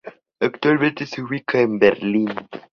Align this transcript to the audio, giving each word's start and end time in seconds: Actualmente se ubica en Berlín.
Actualmente 0.39 1.05
se 1.05 1.21
ubica 1.21 1.59
en 1.61 1.77
Berlín. 1.77 2.29